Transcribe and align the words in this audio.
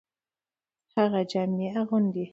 هغه 0.95 1.21
جامي 1.31 1.67
اغوندي. 1.81 2.25